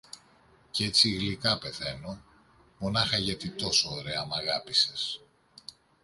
[0.71, 2.21] κ’ έτσι γλυκά πεθαίνω,
[2.77, 5.19] μονάχα γιατί τόσο ωραία μ’ αγάπησες.